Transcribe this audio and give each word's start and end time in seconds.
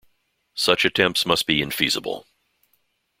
Such 0.55 0.83
attempts 0.83 1.27
must 1.27 1.45
be 1.45 1.61
infeasible. 1.61 2.25